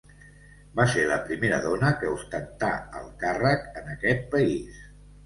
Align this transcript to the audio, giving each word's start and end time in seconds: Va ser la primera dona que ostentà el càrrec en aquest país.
Va 0.77 0.85
ser 0.93 1.01
la 1.11 1.17
primera 1.27 1.59
dona 1.65 1.91
que 2.03 2.09
ostentà 2.13 2.71
el 3.01 3.05
càrrec 3.25 3.69
en 3.83 3.93
aquest 3.97 4.25
país. 4.33 4.81